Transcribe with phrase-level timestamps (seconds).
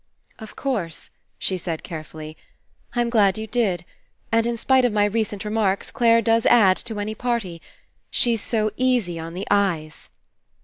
[0.39, 2.35] ''Of course," she said carefully,
[2.95, 3.85] 'Tm glad you did.
[4.31, 7.61] And in spite of my recent re marks, Clare does add to any party.
[8.09, 10.09] She's so easy on the eyes."